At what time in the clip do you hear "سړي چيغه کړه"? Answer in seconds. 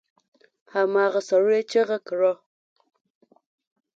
1.29-2.33